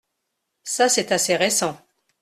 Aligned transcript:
Ça 0.63 0.89
c’est 0.89 1.11
assez 1.11 1.35
récent. 1.35 1.77